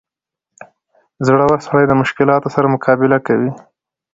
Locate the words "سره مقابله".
2.55-3.17